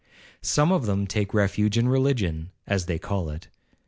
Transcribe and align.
Some 0.41 0.71
of 0.71 0.87
them 0.87 1.05
take 1.05 1.31
refuge 1.31 1.77
in 1.77 1.87
religion, 1.87 2.49
as 2.65 2.87
they 2.87 2.97
call 2.97 3.29
it. 3.29 3.49